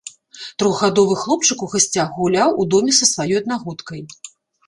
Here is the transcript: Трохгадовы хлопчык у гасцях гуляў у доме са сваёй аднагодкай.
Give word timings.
Трохгадовы 0.61 1.17
хлопчык 1.23 1.59
у 1.67 1.67
гасцях 1.73 2.09
гуляў 2.21 2.49
у 2.63 2.67
доме 2.73 2.91
са 3.01 3.05
сваёй 3.13 3.37
аднагодкай. 3.43 4.01